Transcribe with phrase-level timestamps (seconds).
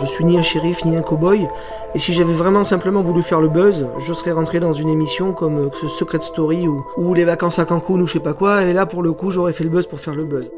[0.00, 1.48] Je suis ni un shérif ni un cow-boy,
[1.94, 5.32] et si j'avais vraiment simplement voulu faire le buzz, je serais rentré dans une émission
[5.32, 8.62] comme euh, Secret Story ou, ou Les vacances à Cancun ou je sais pas quoi,
[8.62, 10.52] et là pour le coup j'aurais fait le buzz pour faire le buzz.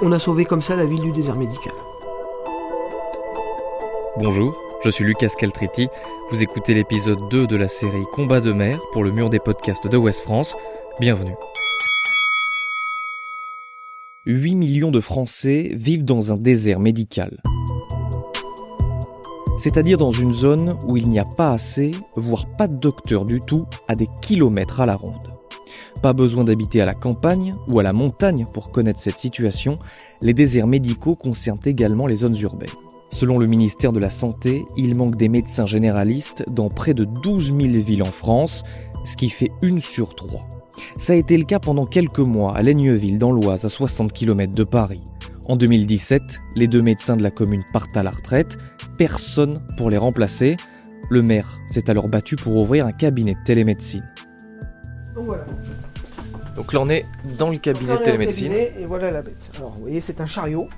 [0.00, 1.74] On a sauvé comme ça la ville du désert médical.
[4.16, 5.88] Bonjour, je suis Lucas Caltriti.
[6.30, 9.86] Vous écoutez l'épisode 2 de la série Combat de mer pour le mur des podcasts
[9.86, 10.56] de West France.
[10.98, 11.34] Bienvenue.
[14.24, 17.38] 8 millions de Français vivent dans un désert médical.
[19.66, 23.40] C'est-à-dire dans une zone où il n'y a pas assez, voire pas de docteur du
[23.40, 25.36] tout, à des kilomètres à la ronde.
[26.02, 29.74] Pas besoin d'habiter à la campagne ou à la montagne pour connaître cette situation,
[30.22, 32.68] les déserts médicaux concernent également les zones urbaines.
[33.10, 37.46] Selon le ministère de la Santé, il manque des médecins généralistes dans près de 12
[37.46, 38.62] 000 villes en France,
[39.02, 40.46] ce qui fait une sur trois.
[40.96, 44.52] Ça a été le cas pendant quelques mois à Laigneville dans l'Oise, à 60 km
[44.52, 45.02] de Paris.
[45.48, 48.58] En 2017, les deux médecins de la commune partent à la retraite,
[48.98, 50.56] personne pour les remplacer.
[51.08, 54.04] Le maire s'est alors battu pour ouvrir un cabinet de télémédecine.
[55.14, 55.44] Donc voilà.
[56.56, 57.04] Donc là on est
[57.38, 58.48] dans le cabinet de télémédecine.
[58.48, 59.50] cabinet, Et voilà la bête.
[59.56, 60.68] Alors vous voyez, c'est un chariot.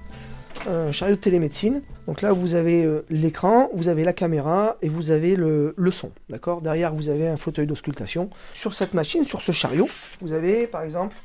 [0.68, 1.80] Un chariot de télémédecine.
[2.06, 5.90] Donc là, vous avez euh, l'écran, vous avez la caméra et vous avez le, le
[5.90, 6.10] son.
[6.28, 6.60] D'accord?
[6.60, 8.28] Derrière, vous avez un fauteuil d'auscultation.
[8.52, 9.88] Sur cette machine, sur ce chariot,
[10.20, 11.16] vous avez par exemple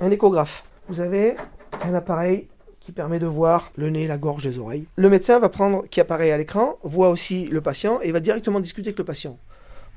[0.00, 0.62] un échographe.
[0.88, 1.36] Vous avez
[1.82, 2.48] un appareil
[2.80, 4.86] qui permet de voir le nez, la gorge, les oreilles.
[4.96, 8.58] Le médecin va prendre, qui apparaît à l'écran, voit aussi le patient et va directement
[8.58, 9.38] discuter avec le patient.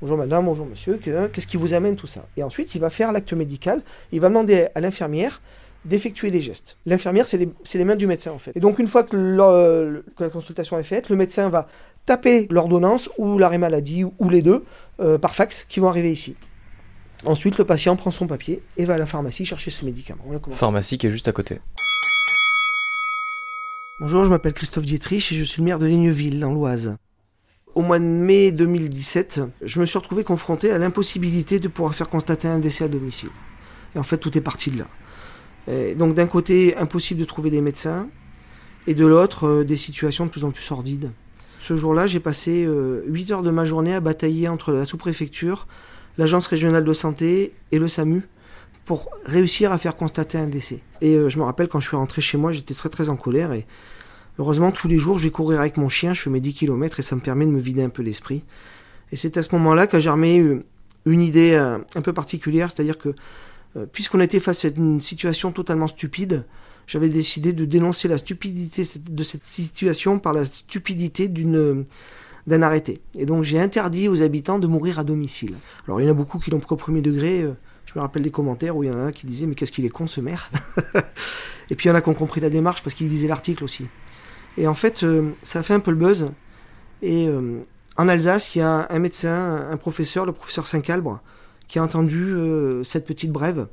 [0.00, 2.26] Bonjour madame, bonjour monsieur, que- qu'est-ce qui vous amène tout ça?
[2.36, 5.40] Et ensuite, il va faire l'acte médical, il va demander à l'infirmière
[5.84, 6.78] d'effectuer des gestes.
[6.86, 8.52] L'infirmière, c'est les, mains du médecin en fait.
[8.54, 11.68] Et donc une fois que, la consultation est faite, le médecin va
[12.06, 14.64] taper l'ordonnance ou l'arrêt maladie ou, les deux
[15.00, 16.36] euh, par fax qui vont arriver ici.
[17.26, 20.24] Ensuite, le patient prend son papier et va à la pharmacie chercher ses médicaments.
[20.52, 21.60] Pharmacie qui est juste à côté.
[24.00, 26.96] Bonjour, je m'appelle Christophe Dietrich et je suis le maire de Ligneville, dans l'Oise.
[27.76, 32.08] Au mois de mai 2017, je me suis retrouvé confronté à l'impossibilité de pouvoir faire
[32.08, 33.28] constater un décès à domicile.
[33.94, 35.94] Et en fait, tout est parti de là.
[35.94, 38.08] Donc d'un côté, impossible de trouver des médecins,
[38.88, 41.12] et de l'autre, euh, des situations de plus en plus sordides.
[41.60, 42.68] Ce jour-là, j'ai passé
[43.06, 45.68] 8 heures de ma journée à batailler entre la sous-préfecture,
[46.18, 48.22] l'agence régionale de santé et le SAMU
[48.84, 50.82] pour réussir à faire constater un décès.
[51.00, 53.16] Et euh, je me rappelle quand je suis rentré chez moi, j'étais très très en
[53.16, 53.66] colère et
[54.38, 57.00] heureusement tous les jours je vais courir avec mon chien, je fais mes 10 km
[57.00, 58.44] et ça me permet de me vider un peu l'esprit.
[59.12, 60.64] Et c'est à ce moment-là qu'a germé euh,
[61.06, 63.14] une idée euh, un peu particulière, c'est-à-dire que
[63.90, 66.46] puisqu'on était face à une situation totalement stupide,
[66.86, 71.84] j'avais décidé de dénoncer la stupidité de cette situation par la stupidité d'une
[72.46, 73.00] d'un arrêté.
[73.18, 75.56] Et donc j'ai interdit aux habitants de mourir à domicile.
[75.88, 77.44] Alors il y en a beaucoup qui l'ont pris au premier degré.
[77.86, 79.72] Je me rappelle des commentaires où il y en a un qui disait mais qu'est-ce
[79.72, 80.50] qu'il est con ce maire.
[81.70, 83.64] Et puis il y en a qui ont compris la démarche parce qu'ils lisaient l'article
[83.64, 83.86] aussi.
[84.56, 86.30] Et en fait euh, ça fait un peu le buzz.
[87.02, 87.60] Et euh,
[87.96, 91.20] en Alsace il y a un médecin, un professeur, le professeur Saint-Calbre,
[91.68, 93.66] qui a entendu euh, cette petite brève.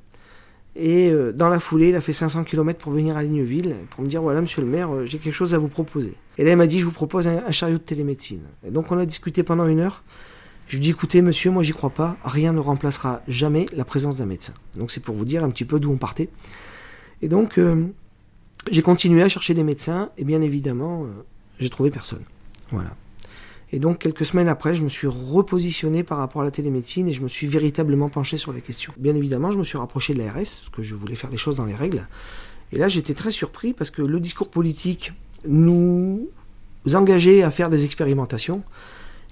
[0.73, 4.07] Et dans la foulée, il a fait 500 km pour venir à Ligneville, pour me
[4.07, 6.13] dire voilà, monsieur le maire, j'ai quelque chose à vous proposer.
[6.37, 8.43] Et là, il m'a dit je vous propose un chariot de télémédecine.
[8.65, 10.01] Et donc, on a discuté pendant une heure.
[10.71, 12.15] Je lui dit écoutez, monsieur, moi, j'y crois pas.
[12.23, 14.53] Rien ne remplacera jamais la présence d'un médecin.
[14.77, 16.29] Donc, c'est pour vous dire un petit peu d'où on partait.
[17.21, 17.87] Et donc, euh,
[18.71, 21.07] j'ai continué à chercher des médecins, et bien évidemment, euh,
[21.59, 22.23] j'ai trouvé personne.
[22.69, 22.95] Voilà.
[23.73, 27.11] Et donc, quelques semaines après, je me suis repositionné par rapport à la télémédecine et
[27.11, 28.93] je me suis véritablement penché sur la question.
[28.95, 31.57] Bien évidemment, je me suis rapproché de l'ARS, parce que je voulais faire les choses
[31.57, 32.07] dans les règles.
[32.71, 35.11] Et là, j'étais très surpris parce que le discours politique
[35.45, 36.29] nous
[36.93, 38.63] engageait à faire des expérimentations.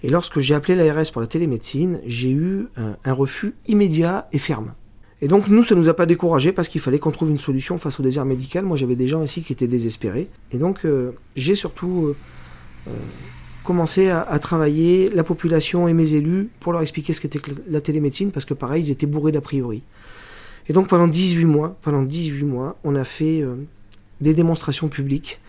[0.04, 4.74] Et lorsque j'ai appelé l'ARS pour la télémédecine, j'ai eu un, refus immédiat et ferme.
[5.22, 7.78] Et donc nous, ça nous a pas découragé parce qu'il fallait qu'on trouve une solution
[7.78, 8.64] face au désert médical.
[8.64, 10.30] Moi, j'avais des gens ici qui étaient désespérés.
[10.52, 12.16] Et donc, euh, j'ai surtout euh,
[12.88, 12.94] euh,
[13.64, 18.32] commencé à, travailler la population et mes élus pour leur expliquer ce qu'était la télémédecine
[18.32, 19.84] parce que pareil, ils étaient bourrés d'a priori.
[20.70, 23.44] Et donc pendant 18 mois, pendant 18 mois, on a fait
[24.22, 25.42] des démonstrations publiques.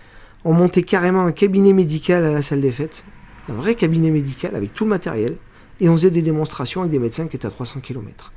[0.44, 3.04] On montait carrément un cabinet médical à la salle des fêtes,
[3.50, 5.36] un vrai cabinet médical avec tout le matériel,
[5.80, 8.32] et on faisait des démonstrations avec des médecins qui étaient à 300 km.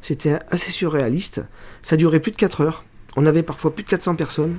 [0.00, 1.42] C'était assez surréaliste.
[1.82, 2.84] Ça durait plus de 4 heures.
[3.16, 4.58] On avait parfois plus de 400 personnes.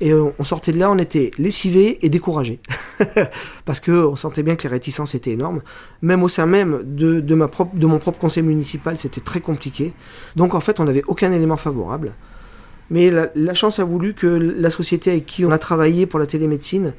[0.00, 2.60] Et euh, on sortait de là, on était lessivés et découragés.
[3.66, 5.60] Parce que on sentait bien que les réticences étaient énormes.
[6.00, 9.92] Même au sein même de mon propre conseil municipal, c'était très compliqué.
[10.36, 12.14] Donc en fait, on n'avait aucun élément favorable.
[12.88, 16.18] Mais la, la, chance a voulu que la société avec qui on a travaillé pour
[16.18, 16.94] la télémédecine,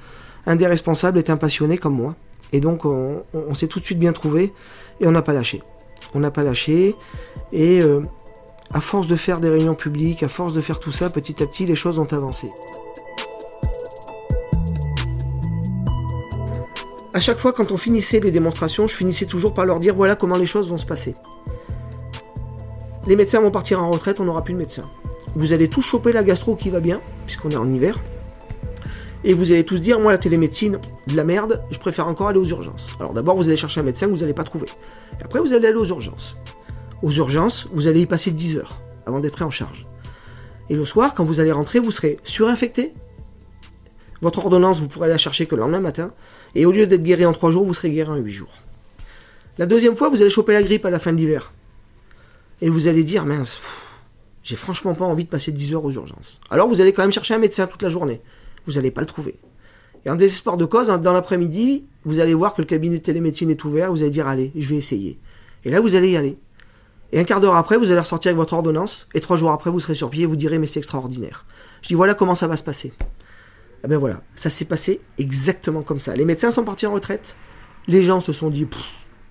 [0.46, 2.16] un des responsables est un passionné comme moi.
[2.54, 4.54] Et donc on, s'est tout de suite bien trouvé
[5.00, 5.62] et on n'a pas lâché.
[6.14, 6.96] On n'a pas lâché.
[7.52, 8.02] Et euh,
[8.74, 11.48] à force de faire des réunions publiques, à force de faire tout ça, petit à
[11.48, 12.50] petit, les choses ont avancé.
[17.14, 20.16] À chaque fois, quand on finissait les démonstrations, je finissais toujours par leur dire voilà
[20.16, 21.16] comment les choses vont se passer.
[23.08, 24.90] Les médecins vont partir en retraite, on n'aura plus de médecins.
[25.36, 28.00] Vous allez tous choper la gastro qui va bien, puisqu'on est en hiver.
[29.24, 32.40] Et vous allez tous dire, moi la télémédecine, de la merde, je préfère encore aller
[32.40, 32.92] aux urgences.
[33.00, 34.68] Alors d'abord, vous allez chercher un médecin que vous n'allez pas trouver.
[35.20, 36.38] Et après, vous allez aller aux urgences.
[37.04, 39.88] Aux urgences, vous allez y passer 10 heures avant d'être pris en charge.
[40.70, 42.94] Et le soir, quand vous allez rentrer, vous serez surinfecté.
[44.22, 46.14] Votre ordonnance, vous pourrez la chercher que le lendemain matin.
[46.56, 48.54] Et au lieu d'être guéri en 3 jours, vous serez guéri en 8 jours.
[49.58, 51.52] La deuxième fois, vous allez choper la grippe à la fin de l'hiver.
[52.62, 53.60] Et vous allez dire, mince,
[54.44, 56.40] j'ai franchement pas envie de passer 10 heures aux urgences.
[56.50, 58.22] Alors vous allez quand même chercher un médecin toute la journée.
[58.66, 59.40] Vous n'allez pas le trouver.
[60.06, 63.50] Et en désespoir de cause, dans l'après-midi, vous allez voir que le cabinet de télémédecine
[63.52, 65.20] est ouvert, vous allez dire, allez, je vais essayer.
[65.64, 66.38] Et là, vous allez y aller.
[67.12, 69.70] Et un quart d'heure après, vous allez ressortir avec votre ordonnance, et trois jours après,
[69.70, 71.46] vous serez sur pied et vous direz, mais c'est extraordinaire.
[71.82, 72.94] Je dis, voilà comment ça va se passer.
[73.84, 76.16] Eh ben voilà, ça s'est passé exactement comme ça.
[76.16, 77.36] Les médecins sont partis en retraite,
[77.88, 78.68] les gens se sont dit,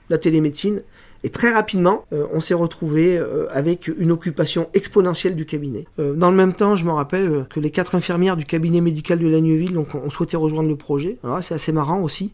[0.09, 0.82] la télémédecine,
[1.22, 5.84] et très rapidement, euh, on s'est retrouvé euh, avec une occupation exponentielle du cabinet.
[5.99, 9.19] Euh, dans le même temps, je me rappelle que les quatre infirmières du cabinet médical
[9.19, 11.19] de Lagneville donc, ont souhaité rejoindre le projet.
[11.22, 12.32] Alors c'est assez marrant aussi,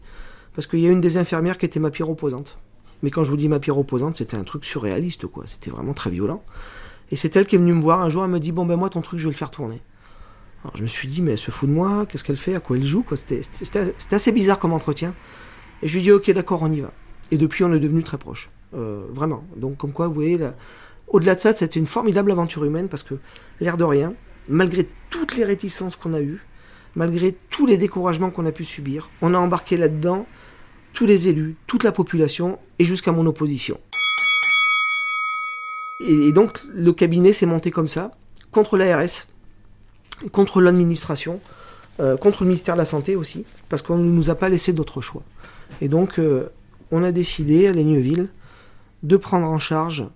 [0.53, 2.57] parce qu'il y a une des infirmières qui était ma pire opposante.
[3.03, 5.43] Mais quand je vous dis ma pire opposante, c'était un truc surréaliste, quoi.
[5.45, 6.43] C'était vraiment très violent.
[7.11, 8.77] Et c'est elle qui est venue me voir un jour, elle me dit Bon, ben
[8.77, 9.81] moi, ton truc, je vais le faire tourner.
[10.63, 12.61] Alors je me suis dit Mais elle se fout de moi, qu'est-ce qu'elle fait, à
[12.61, 13.17] quoi elle joue, quoi?
[13.17, 13.41] C'était
[14.11, 15.13] assez bizarre comme entretien.
[15.83, 16.91] Et je lui dis Ok, d'accord, on y va.
[17.31, 18.49] Et depuis, on est devenus très proches.
[18.73, 19.43] Euh, vraiment.
[19.55, 20.39] Donc, comme quoi, vous voyez,
[21.07, 23.15] au-delà de ça, c'était une formidable aventure humaine parce que,
[23.59, 24.13] l'air de rien,
[24.49, 26.41] malgré toutes les réticences qu'on a eues,
[26.95, 30.25] malgré tous les découragements qu'on a pu subir, on a embarqué là-dedans
[30.93, 33.79] tous les élus, toute la population et jusqu'à mon opposition.
[35.99, 38.11] Et, donc, le cabinet s'est monté comme ça,
[38.51, 39.27] contre l'ARS,
[40.31, 41.39] contre l'administration,
[41.99, 44.73] euh, contre le ministère de la Santé aussi, parce qu'on ne nous a pas laissé
[44.73, 45.23] d'autre choix.
[45.81, 46.49] Et donc, euh,
[46.91, 48.29] on a décidé à Laigneville
[49.03, 50.07] de prendre en charge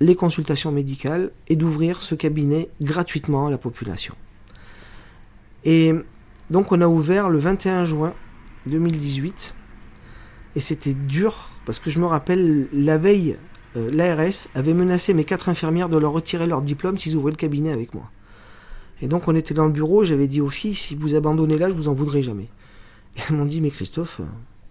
[0.00, 4.14] les consultations médicales et d'ouvrir ce cabinet gratuitement à la population.
[5.64, 5.92] Et
[6.50, 8.14] donc on a ouvert le 21 juin
[8.66, 9.54] 2018
[10.56, 13.36] et c'était dur parce que je me rappelle la veille
[13.76, 17.36] euh, l'ARS avait menacé mes quatre infirmières de leur retirer leur diplôme s'ils ouvraient le
[17.36, 18.10] cabinet avec moi.
[19.00, 21.68] Et donc on était dans le bureau, j'avais dit aux filles si vous abandonnez là,
[21.68, 22.48] je vous en voudrais jamais.
[23.16, 24.20] Et elles m'ont dit mais Christophe,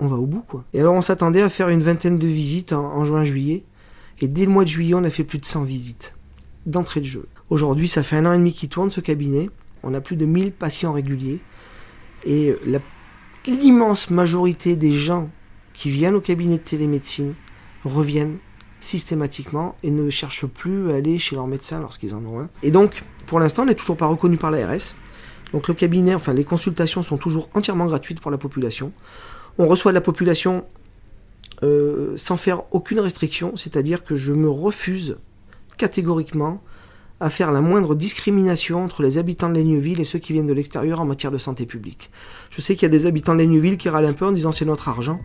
[0.01, 0.65] on va au bout, quoi.
[0.73, 3.63] Et alors, on s'attendait à faire une vingtaine de visites en, juin-juillet.
[4.19, 6.15] Et dès le mois de juillet, on a fait plus de 100 visites
[6.65, 7.27] d'entrée de jeu.
[7.51, 9.49] Aujourd'hui, ça fait un an et demi qu'il tourne ce cabinet.
[9.83, 11.39] On a plus de 1000 patients réguliers.
[12.25, 12.55] Et
[13.47, 15.29] l'immense majorité des gens
[15.73, 17.35] qui viennent au cabinet de télémédecine
[17.85, 18.37] reviennent
[18.79, 22.49] systématiquement et ne cherchent plus à aller chez leur médecin lorsqu'ils en ont un.
[22.63, 24.95] Et donc, pour l'instant, on n'est toujours pas reconnu par l'ARS.
[25.53, 28.91] Donc le cabinet, enfin les consultations sont toujours entièrement gratuites pour la population.
[29.57, 30.65] On reçoit la population
[31.63, 35.17] euh, sans faire aucune restriction, c'est-à-dire que je me refuse
[35.77, 36.63] catégoriquement
[37.19, 40.53] à faire la moindre discrimination entre les habitants de Laigneville et ceux qui viennent de
[40.53, 42.09] l'extérieur en matière de santé publique.
[42.49, 44.51] Je sais qu'il y a des habitants de Laigneville qui râlent un peu en disant
[44.51, 45.19] c'est notre argent.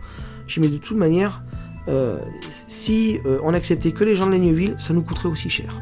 [0.45, 1.41] Je mais de toute manière,
[1.87, 5.75] euh, si euh, on acceptait que les gens de Laigneville, ça nous coûterait aussi cher.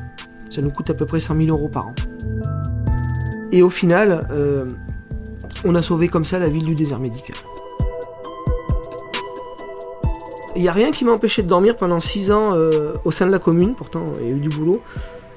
[0.50, 1.96] Ça nous coûte à peu près 100 000 euros par an.
[3.52, 4.26] Et au final,
[5.66, 7.36] on a sauvé comme ça la ville du désert médical.
[10.56, 13.26] Il n'y a rien qui m'a empêché de dormir pendant 6 ans euh, au sein
[13.26, 14.82] de la commune, pourtant il y a eu du boulot.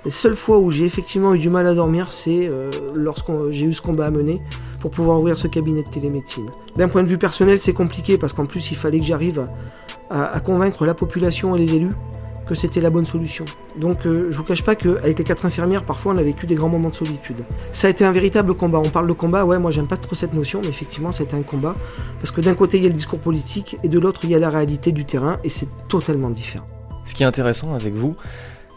[0.04, 3.64] Les seules fois où j'ai effectivement eu du mal à dormir, c'est euh, lorsque j'ai
[3.66, 4.40] eu ce combat à mener
[4.78, 6.48] pour pouvoir ouvrir ce cabinet de télémédecine.
[6.76, 9.48] D'un point de vue personnel, c'est compliqué parce qu'en plus, il fallait que j'arrive
[10.08, 11.92] à, convaincre la population et les élus
[12.48, 13.44] que c'était la bonne solution.
[13.76, 16.54] Donc euh, je vous cache pas qu'avec les quatre infirmières, parfois on a vécu des
[16.54, 17.44] grands moments de solitude.
[17.72, 18.78] Ça a été un véritable combat.
[18.78, 21.26] On parle de combat, ouais, moi j'aime pas trop cette notion, mais effectivement ça a
[21.26, 21.74] été un combat.
[22.20, 24.34] Parce que d'un côté il y a le discours politique et de l'autre il y
[24.34, 26.66] a la réalité du terrain et c'est totalement différent.
[27.04, 28.16] Ce qui est intéressant avec vous,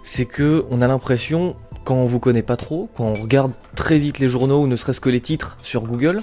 [0.03, 3.97] c'est que on a l'impression, quand on vous connaît pas trop, quand on regarde très
[3.97, 6.21] vite les journaux ou ne serait-ce que les titres sur Google,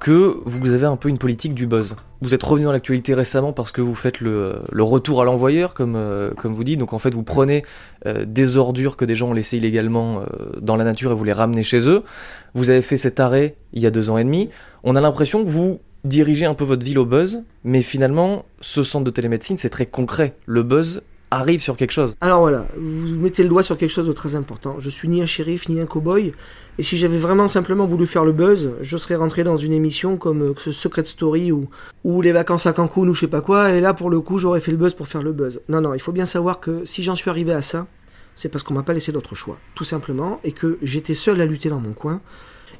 [0.00, 1.94] que vous avez un peu une politique du buzz.
[2.22, 5.94] Vous êtes revenu dans l'actualité récemment parce que vous faites le, retour à l'envoyeur, comme,
[5.94, 6.80] euh, comme vous dites.
[6.80, 7.64] Donc en fait, vous prenez
[8.06, 10.24] euh, des ordures que des gens ont laissées illégalement euh,
[10.60, 12.02] dans la nature et vous les ramenez chez eux.
[12.54, 14.48] Vous avez fait cet arrêt il y a deux ans et demi.
[14.84, 18.82] On a l'impression que vous dirigez un peu votre ville au buzz, mais finalement, ce
[18.82, 20.34] centre de télémédecine, c'est très concret.
[20.46, 22.16] Le buzz arrive sur quelque chose.
[22.20, 24.76] Alors voilà, vous mettez le doigt sur quelque chose de très important.
[24.78, 26.32] Je suis ni un shérif ni un cow-boy,
[26.78, 30.16] et si j'avais vraiment simplement voulu faire le buzz, je serais rentré dans une émission
[30.16, 31.68] comme euh, Secret Story ou,
[32.04, 34.38] ou les vacances à Cancun ou je sais pas quoi, et là pour le coup
[34.38, 35.60] j'aurais fait le buzz pour faire le buzz.
[35.68, 37.86] Non, non, il faut bien savoir que si j'en suis arrivé à ça,
[38.34, 41.46] c'est parce qu'on m'a pas laissé d'autre choix, tout simplement, et que j'étais seul à
[41.46, 42.20] lutter dans mon coin.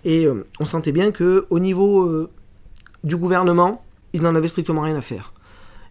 [0.04, 2.30] Et euh, on sentait bien que au niveau euh,
[3.04, 5.32] du gouvernement, il n'en avait strictement rien à faire.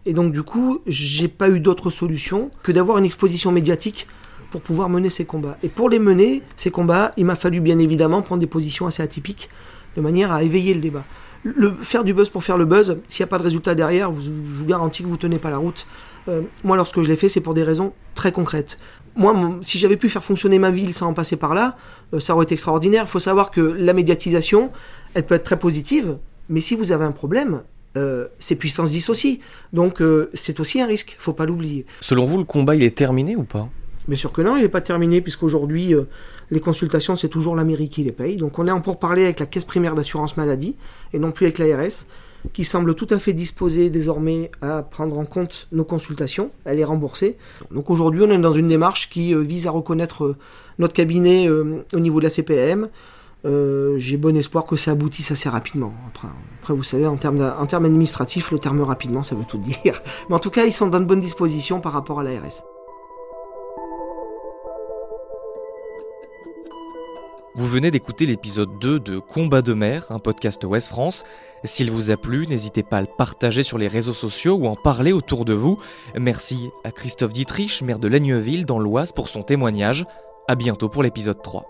[0.06, 4.06] Et donc du coup, j'ai pas eu d'autre solution que d'avoir une exposition médiatique
[4.50, 5.56] pour pouvoir mener ces combats.
[5.62, 9.02] Et pour les mener, ces combats, il m'a fallu bien évidemment prendre des positions assez
[9.02, 9.48] atypiques,
[9.96, 11.04] de manière à éveiller le débat.
[11.42, 14.12] Le, faire du buzz pour faire le buzz, s'il n'y a pas de résultat derrière,
[14.20, 15.86] je vous garantis que vous tenez pas la route.
[16.28, 18.78] Euh, moi, lorsque je l'ai fait, c'est pour des raisons très concrètes.
[19.16, 21.76] Moi, si j'avais pu faire fonctionner ma ville sans en passer par là,
[22.12, 23.04] euh, ça aurait été extraordinaire.
[23.06, 24.70] Il faut savoir que la médiatisation,
[25.14, 26.18] elle peut être très positive,
[26.50, 27.62] mais si vous avez un problème,
[27.96, 29.40] euh, c'est puissance 10 aussi.
[29.72, 30.02] Donc
[30.34, 31.86] c'est aussi un risque, faut pas l'oublier.
[32.00, 33.68] Selon vous, le combat, il est terminé ou pas?
[34.08, 35.94] Bien sûr que non, il n'est pas terminé, puisqu'aujourd'hui,
[36.50, 38.36] les consultations, c'est toujours la mairie qui les paye.
[38.36, 40.74] Donc on est en parler avec la caisse primaire d'assurance maladie,
[41.12, 42.06] et non plus avec l'ARS
[42.52, 46.84] qui semble tout à fait disposée désormais à prendre en compte nos consultations, à les
[46.84, 47.36] rembourser.
[47.70, 50.36] Donc aujourd'hui, on est dans une démarche qui euh, vise à reconnaître euh,
[50.78, 52.88] notre cabinet euh, au niveau de la CPM.
[53.44, 55.92] J'ai bon espoir que ça aboutisse assez rapidement.
[56.08, 60.00] Après, vous savez, en termes, en termes administratifs, le terme rapidement, ça veut tout dire.
[60.28, 62.64] Mais en tout cas, ils sont dans de bonnes dispositions par rapport à l'ARS.
[67.56, 71.24] Vous venez d'écouter l'épisode 2 de Combat de mer, un podcast Ouest France.
[71.64, 74.76] S'il vous a plu, n'hésitez pas à le partager sur les réseaux sociaux ou en
[74.76, 75.78] parler autour de vous.
[76.18, 80.06] Merci à Christophe Dietrich, maire de Laigneville dans l'Oise pour son témoignage.
[80.48, 81.69] À bientôt pour l'épisode 3.